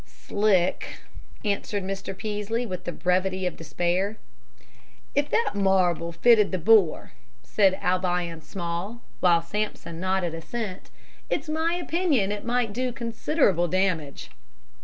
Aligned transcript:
"Slick," 0.07 0.97
answered 1.45 1.83
Mr. 1.83 2.17
Peaslee, 2.17 2.65
with 2.65 2.85
the 2.85 2.91
brevity 2.91 3.45
of 3.45 3.55
despair. 3.55 4.17
"If 5.13 5.29
that 5.29 5.51
marble 5.53 6.11
fitted 6.11 6.51
the 6.51 6.57
bore," 6.57 7.11
said 7.43 7.77
Albion 7.79 8.41
Small, 8.41 9.03
while 9.19 9.43
Sampson 9.43 9.99
nodded 9.99 10.33
assent, 10.33 10.89
"it's 11.29 11.47
my 11.49 11.75
opinion 11.75 12.31
it 12.31 12.43
might 12.43 12.73
do 12.73 12.91
considerable 12.91 13.67
damage." 13.67 14.31